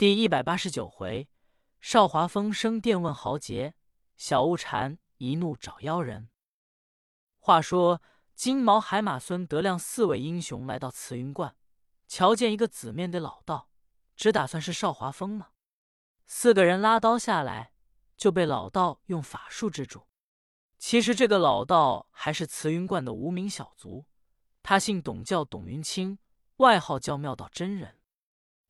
[0.00, 1.28] 第一百八十九回，
[1.78, 3.74] 少华峰升殿问豪杰，
[4.16, 6.30] 小悟禅一怒找妖人。
[7.38, 8.00] 话说
[8.34, 11.54] 金毛海马孙德亮四位英雄来到慈云观，
[12.08, 13.68] 瞧见一个紫面的老道，
[14.16, 15.48] 只打算是少华峰吗？
[16.26, 17.74] 四个人拉刀下来，
[18.16, 20.06] 就被老道用法术制住。
[20.78, 24.06] 其实这个老道还是慈云观的无名小卒，
[24.62, 26.18] 他姓董，叫董云清，
[26.56, 28.00] 外号叫妙道真人。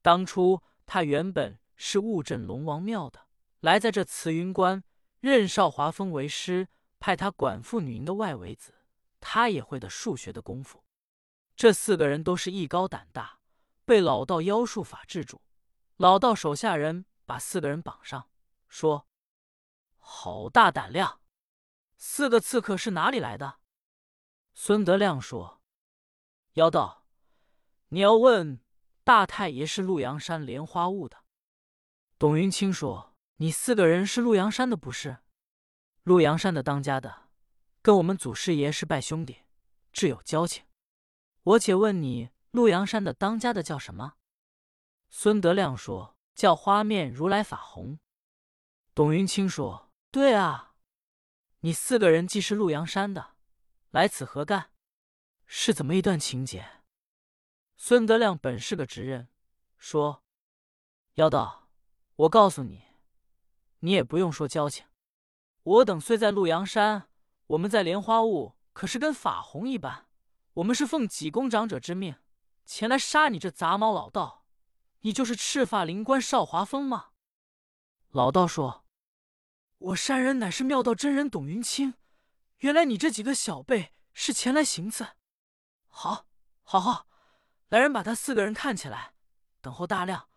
[0.02, 0.60] 当初。
[0.92, 3.28] 他原本是雾镇龙王庙的，
[3.60, 4.82] 来在这慈云观，
[5.20, 6.66] 任少华峰为师，
[6.98, 8.74] 派他管妇女营的外围子。
[9.20, 10.82] 他也会的数学的功夫。
[11.54, 13.38] 这四个人都是艺高胆大，
[13.84, 15.40] 被老道妖术法制住。
[15.96, 18.28] 老道手下人把四个人绑上，
[18.68, 19.06] 说
[19.96, 21.20] ：“好大胆量！
[21.98, 23.60] 四个刺客是哪里来的？”
[24.54, 25.62] 孙德亮说
[26.54, 27.06] ：“妖道，
[27.90, 28.60] 你要问。”
[29.10, 31.24] 大太爷是陆阳山莲花坞的，
[32.16, 35.18] 董云清说：“你四个人是陆阳山的不是？
[36.04, 37.28] 陆阳山的当家的，
[37.82, 39.38] 跟我们祖师爷是拜兄弟，
[39.92, 40.64] 挚友交情。
[41.42, 44.12] 我且问你，陆阳山的当家的叫什么？”
[45.10, 47.98] 孙德亮说：“叫花面如来法红。”
[48.94, 50.74] 董云清说：“对啊，
[51.62, 53.34] 你四个人既是陆阳山的，
[53.90, 54.70] 来此何干？
[55.46, 56.64] 是怎么一段情节？”
[57.82, 59.30] 孙德亮本是个直人，
[59.78, 60.22] 说
[61.16, 61.70] ：“妖道，
[62.14, 62.82] 我告诉你，
[63.78, 64.84] 你也不用说交情。
[65.62, 67.08] 我等虽在陆阳山，
[67.46, 70.10] 我们在莲花坞可是跟法红一般。
[70.52, 72.16] 我们是奉济公长者之命
[72.66, 74.44] 前来杀你这杂毛老道。
[75.00, 77.12] 你就是赤发灵官少华峰吗？”
[78.12, 78.84] 老道说
[79.78, 81.94] ：“我山人乃是妙道真人董云清。
[82.58, 85.16] 原来你这几个小辈是前来行刺。
[85.88, 86.26] 好，
[86.62, 87.06] 好，好。”
[87.70, 89.12] 来人，把他四个人看起来，
[89.60, 90.28] 等候大亮，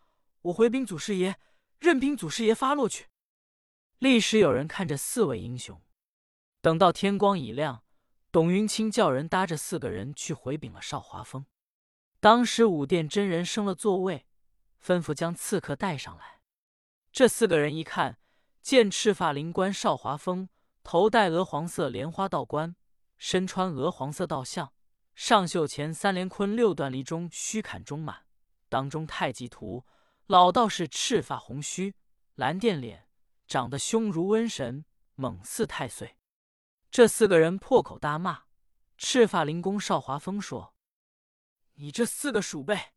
[0.42, 1.34] 我回禀祖师爷，
[1.80, 3.08] 任凭祖师爷发落去。
[3.98, 5.82] 立时有人看着四位英雄，
[6.60, 7.82] 等到天光已亮，
[8.30, 11.44] 董云清叫人搭着四个人去回禀了少华峰。
[12.20, 14.26] 当时五殿真人升了座位，
[14.80, 16.40] 吩咐将刺客带上来。
[17.10, 18.18] 这四个人一看
[18.62, 20.48] 见赤发灵官少华峰，
[20.84, 22.76] 头戴鹅黄色莲花道冠，
[23.18, 24.72] 身穿鹅黄色道相。
[25.14, 28.26] 上袖前三连坤六段离中虚坎中满，
[28.68, 29.86] 当中太极图。
[30.26, 31.94] 老道士赤发红须，
[32.34, 33.08] 蓝靛脸，
[33.46, 36.16] 长得凶如瘟神，猛似太岁。
[36.90, 38.44] 这四个人破口大骂。
[38.96, 40.74] 赤发灵公少华峰说
[41.74, 42.92] ：“你这四个鼠辈，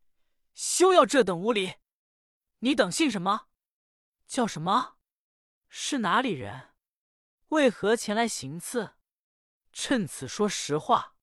[0.54, 1.74] 休要这等无礼！
[2.60, 3.48] 你等姓什么？
[4.26, 4.96] 叫什么？
[5.68, 6.70] 是哪里人？
[7.48, 8.94] 为何前来行刺？
[9.72, 11.16] 趁此说实话。”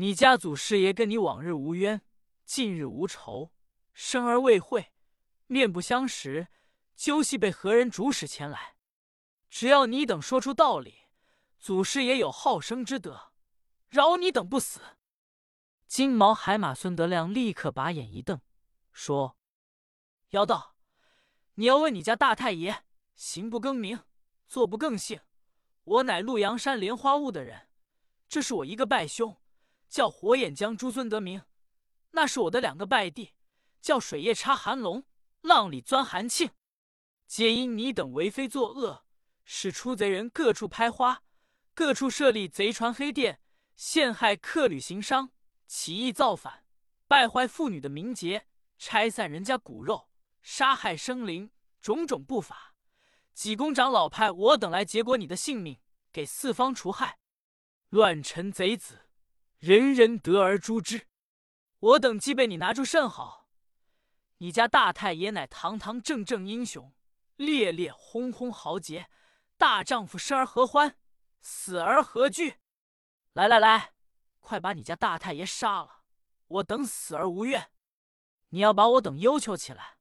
[0.00, 2.00] 你家祖师爷跟你往日无冤，
[2.46, 3.52] 近日无仇，
[3.92, 4.94] 生而未会，
[5.46, 6.48] 面不相识，
[6.96, 8.76] 究系被何人主使前来？
[9.50, 11.00] 只要你等说出道理，
[11.58, 13.32] 祖师爷有好生之德，
[13.90, 14.80] 饶你等不死。
[15.86, 18.40] 金毛海马孙德亮立刻把眼一瞪，
[18.94, 19.36] 说
[20.32, 20.76] ：“妖道，
[21.56, 22.84] 你要问你家大太爷，
[23.16, 24.02] 行不更名，
[24.48, 25.20] 坐不更姓。
[25.84, 27.68] 我乃陆阳山莲花坞的人，
[28.26, 29.36] 这是我一个拜兄。”
[29.90, 31.42] 叫火眼将朱孙德明，
[32.12, 33.34] 那是我的两个拜弟，
[33.82, 35.04] 叫水夜叉韩龙，
[35.40, 36.50] 浪里钻韩庆，
[37.26, 39.04] 皆因你等为非作恶，
[39.44, 41.24] 使出贼人各处拍花，
[41.74, 43.40] 各处设立贼船黑店，
[43.74, 45.32] 陷害客旅行商，
[45.66, 46.64] 起义造反，
[47.08, 48.46] 败坏妇女的名节，
[48.78, 50.08] 拆散人家骨肉，
[50.40, 51.50] 杀害生灵，
[51.80, 52.76] 种种不法。
[53.34, 55.80] 济公长老派我等来结果你的性命，
[56.12, 57.18] 给四方除害，
[57.88, 59.09] 乱臣贼子。
[59.60, 61.06] 人人得而诛之，
[61.80, 63.46] 我等既被你拿住甚好。
[64.38, 66.94] 你家大太爷乃堂堂正正英雄，
[67.36, 69.10] 烈烈轰轰豪杰，
[69.58, 70.96] 大丈夫生而何欢，
[71.42, 72.56] 死而何惧？
[73.34, 73.92] 来来来，
[74.38, 76.04] 快把你家大太爷杀了，
[76.46, 77.70] 我等死而无怨。
[78.48, 79.98] 你要把我等忧求起来，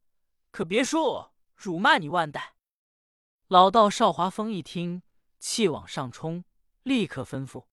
[0.52, 2.56] 可别说我辱骂你万代。
[3.50, 5.04] 老道邵华峰一听，
[5.38, 6.45] 气往上冲，
[6.84, 7.66] 立刻吩咐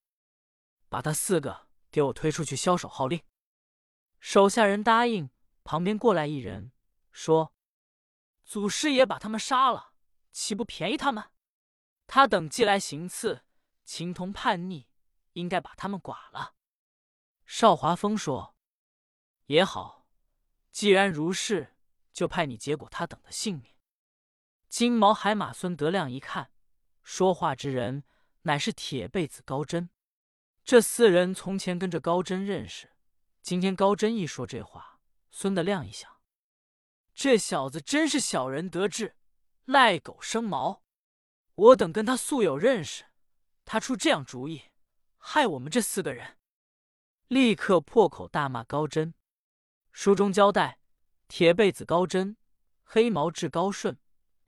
[0.88, 1.65] 把他四个。
[1.90, 3.22] 给我推出去枭首号令，
[4.20, 5.30] 手下人答应。
[5.64, 6.70] 旁边过来一人
[7.10, 7.52] 说
[8.44, 9.92] ：“祖师爷把他们杀了，
[10.30, 11.32] 岂不便宜他们？
[12.06, 13.44] 他等既来行刺，
[13.84, 14.88] 情同叛逆，
[15.32, 16.54] 应该把他们剐了。”
[17.44, 18.56] 邵华峰说
[19.46, 20.06] ：“也好，
[20.70, 21.76] 既然如是，
[22.12, 23.74] 就派你结果他等的性命。”
[24.70, 26.52] 金毛海马孙德亮一看，
[27.02, 28.04] 说话之人
[28.42, 29.90] 乃是铁背子高真。
[30.66, 32.90] 这四人从前跟着高真认识，
[33.40, 34.98] 今天高真一说这话，
[35.30, 36.10] 孙德亮一想，
[37.14, 39.14] 这小子真是小人得志，
[39.64, 40.82] 赖狗生毛。
[41.54, 43.04] 我等跟他素有认识，
[43.64, 44.62] 他出这样主意，
[45.18, 46.36] 害我们这四个人，
[47.28, 49.14] 立刻破口大骂高真。
[49.92, 50.80] 书中交代：
[51.28, 52.36] 铁背子高真、
[52.82, 53.96] 黑毛智高顺、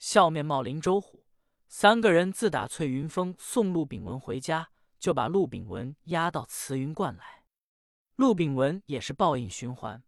[0.00, 1.24] 笑面茂林周虎
[1.68, 7.44] 三个人，自打翠云峰送陆炳文回家，就把陆炳文押到慈云观来。
[8.16, 10.02] 陆炳文也是报应循环。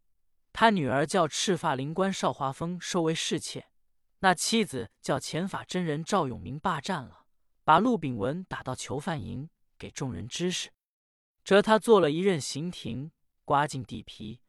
[0.52, 3.68] 他女儿叫赤发灵官邵华峰收为侍妾，
[4.18, 7.24] 那妻子叫前法真人赵永明霸占了，
[7.62, 9.48] 把陆炳文打到囚犯营
[9.78, 10.70] 给众人知识。
[11.44, 13.12] 折他做了一任刑庭，
[13.44, 14.40] 刮尽地皮，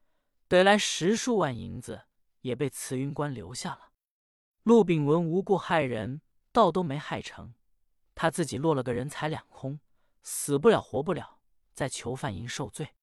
[0.48, 2.06] 得来十数万银子，
[2.42, 3.92] 也被慈云观留下了。
[4.64, 6.22] 陆炳文无故害人，
[6.52, 7.54] 倒都没害成，
[8.16, 9.80] 他自己落了个人财两空，
[10.24, 11.40] 死不了活不了，
[11.74, 12.96] 在囚犯营受罪。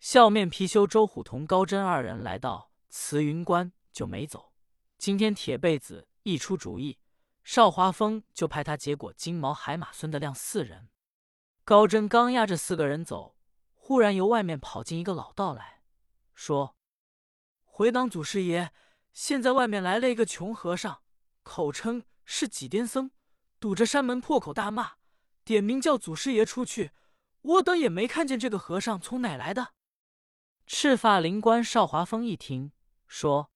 [0.00, 4.52] 笑面貔貅周虎同高真二人来到慈云观，就没走。
[4.98, 6.98] 今天铁被子一出主意，
[7.42, 10.88] 邵华峰就派他结果金毛海马孙的亮四人。
[11.64, 13.36] 高真刚押着四个人走，
[13.72, 15.82] 忽然由外面跑进一个老道来
[16.34, 16.76] 说
[17.64, 18.70] ：“回党祖师爷，
[19.12, 21.02] 现在外面来了一个穷和尚，
[21.42, 23.10] 口称是几癫僧，
[23.58, 24.96] 堵着山门破口大骂，
[25.44, 26.92] 点名叫祖师爷出去。
[27.42, 29.74] 我等也没看见这个和尚从哪来的。”
[30.66, 32.72] 赤发灵官邵华峰一听，
[33.06, 33.50] 说：“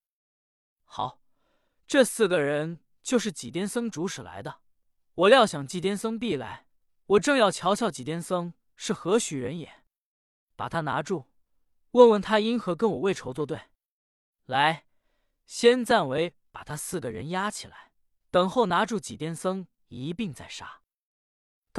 [0.85, 1.19] 好，
[1.87, 4.61] 这四个人就是几癫僧主使来的。
[5.15, 6.67] 我料想祭癫僧必来，
[7.07, 9.83] 我正要瞧瞧几癫僧是何许人也，
[10.55, 11.25] 把他拿住，
[11.91, 13.59] 问问他因何跟我为仇作对。
[14.45, 14.85] 来，
[15.47, 17.91] 先暂为把他四个人押起来，
[18.29, 20.81] 等候拿住几癫僧一并再杀。”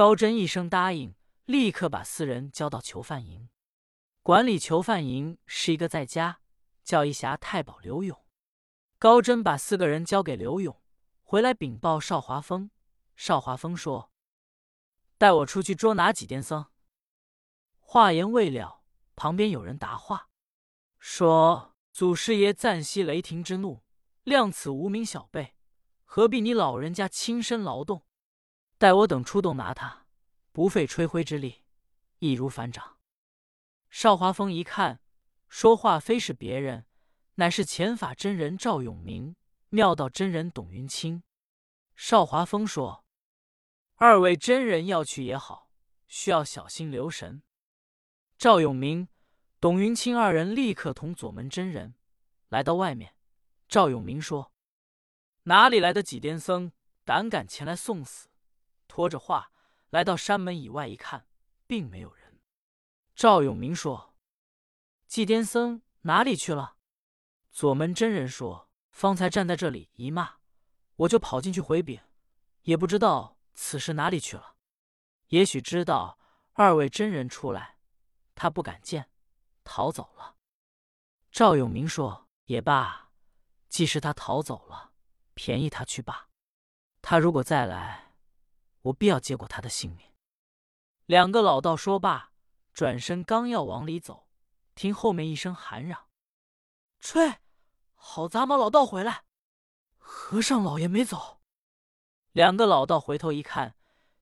[0.00, 1.14] 高真一声答应，
[1.44, 3.50] 立刻把四人交到囚犯营。
[4.22, 6.40] 管理囚犯营是一个在家
[6.82, 8.18] 叫一侠太保刘勇。
[8.98, 10.80] 高真把四个人交给刘勇，
[11.22, 12.70] 回来禀报邵华峰。
[13.14, 14.10] 邵华峰说
[15.18, 16.64] ：“带我出去捉拿几癫僧。”
[17.78, 18.80] 话言未了，
[19.14, 20.30] 旁边有人答话
[20.98, 23.82] 说：“祖师爷暂息雷霆之怒，
[24.24, 25.56] 谅此无名小辈，
[26.06, 28.06] 何必你老人家亲身劳动？
[28.80, 30.06] 待我等出动拿他，
[30.52, 31.64] 不费吹灰之力，
[32.18, 32.96] 易如反掌。”
[33.90, 35.02] 邵华峰一看，
[35.50, 36.86] 说话非是别人，
[37.34, 39.36] 乃是前法真人赵永明、
[39.68, 41.22] 妙道真人董云清。
[41.94, 43.04] 邵华峰说
[43.96, 45.70] ：“二位真人要去也好，
[46.08, 47.42] 需要小心留神。”
[48.38, 49.08] 赵永明、
[49.60, 51.96] 董云清二人立刻同左门真人
[52.48, 53.14] 来到外面。
[53.68, 54.54] 赵永明说
[55.44, 56.72] ：“哪里来的几癫僧，
[57.04, 58.28] 胆敢前来送死？”
[58.90, 59.52] 拖着话
[59.90, 61.28] 来到山门以外一看，
[61.68, 62.40] 并没有人。
[63.14, 64.16] 赵永明说
[65.06, 66.76] ：“祭癫僧哪里去了？”
[67.52, 70.38] 左门真人说：“方才站在这里一骂，
[70.96, 72.00] 我就跑进去回禀，
[72.62, 74.56] 也不知道此时哪里去了。
[75.28, 76.18] 也许知道
[76.54, 77.78] 二位真人出来，
[78.34, 79.08] 他不敢见，
[79.62, 80.34] 逃走了。”
[81.30, 83.12] 赵永明说：“也罢，
[83.68, 84.94] 即使他逃走了，
[85.34, 86.28] 便宜他去罢。
[87.00, 88.09] 他如果再来，
[88.82, 90.06] 我必要结果他的性命。”
[91.06, 92.30] 两个老道说罢。
[92.72, 94.28] 转身刚要往里走，
[94.76, 96.06] 听后面一声喊嚷
[97.00, 97.40] ：“吹！
[97.94, 99.24] 好杂毛老道回来！
[99.98, 101.40] 和尚老爷没走。”
[102.32, 103.76] 两个老道回头一看，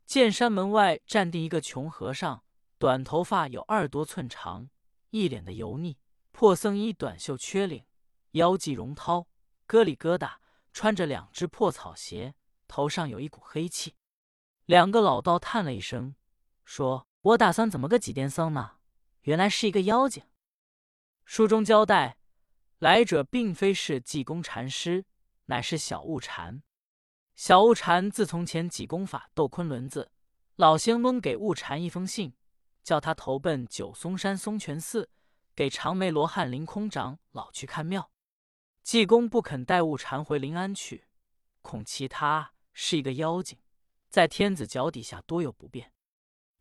[0.06, 2.42] 见山门外站定一个穷和尚，
[2.78, 4.70] 短头发有二多寸长，
[5.10, 5.98] 一脸的油腻，
[6.32, 7.84] 破僧衣短袖缺领，
[8.32, 9.26] 腰系绒绦，
[9.68, 10.36] 疙里疙瘩，
[10.72, 12.34] 穿着两只破草鞋，
[12.66, 13.94] 头上有一股黑气。
[14.68, 16.14] 两个老道叹了一声，
[16.62, 17.06] 说。
[17.22, 18.76] 我打算怎么个几癫僧呢？
[19.22, 20.22] 原来是一个妖精。
[21.24, 22.18] 书中交代，
[22.78, 25.06] 来者并非是济公禅师，
[25.46, 26.62] 乃是小悟禅。
[27.34, 30.12] 小悟禅自从前济公法斗昆仑子，
[30.56, 32.34] 老仙翁给悟禅一封信，
[32.84, 35.10] 叫他投奔九松山松泉寺，
[35.54, 38.10] 给长眉罗汉凌空长老去看庙。
[38.82, 41.06] 济公不肯带悟禅回临安去，
[41.62, 43.58] 恐其他是一个妖精，
[44.08, 45.92] 在天子脚底下多有不便。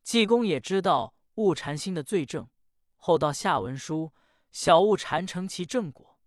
[0.04, 2.50] 济公也知道悟禅心的罪证，
[2.96, 4.14] 后到下文书，
[4.52, 6.20] 小悟禅成其正果，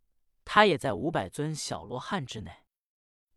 [0.44, 2.64] 他也在五百尊小罗汉之内。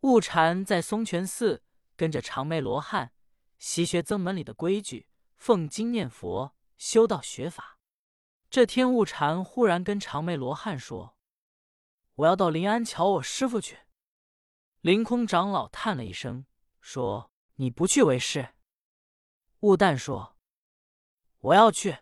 [0.02, 1.63] 悟禅在松泉寺
[1.96, 3.13] 跟着长眉罗汉
[3.58, 7.80] 习学僧门里的规矩，奉经念佛，修道学法。
[8.50, 11.18] 这天，悟禅忽然跟长眉罗汉说
[12.16, 13.80] ：“我要到临安瞧我师傅去。”
[14.82, 16.46] 凌空长老叹了一声，
[16.82, 18.53] 说：“你不去为是。”
[19.62, 20.38] 悟旦说。
[21.39, 21.98] 我要去。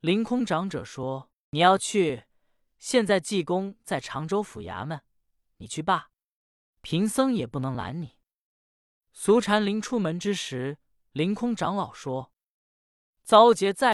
[0.00, 2.24] 凌空长者说：“你要去，
[2.78, 5.02] 现在济公在常州府衙门，
[5.58, 6.10] 你去罢，
[6.80, 8.16] 贫僧也不能拦你。”
[9.12, 10.78] 俗禅临出门之时，
[11.12, 12.32] 凌空长老说
[13.22, 13.88] ：“遭劫在。”